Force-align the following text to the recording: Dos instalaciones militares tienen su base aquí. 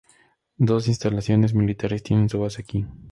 Dos 0.57 0.87
instalaciones 0.87 1.53
militares 1.53 2.01
tienen 2.01 2.27
su 2.27 2.39
base 2.39 2.63
aquí. 2.63 2.87